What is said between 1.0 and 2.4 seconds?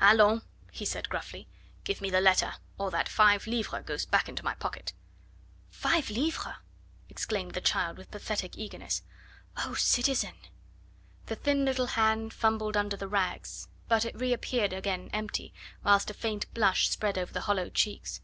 gruffly, "give me the